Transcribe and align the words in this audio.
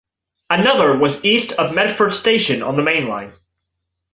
Another 0.49 0.97
was 0.97 1.23
east 1.23 1.51
of 1.51 1.75
Medford 1.75 2.15
Station 2.15 2.63
on 2.63 2.75
the 2.75 2.81
Main 2.81 3.07
Line. 3.07 3.33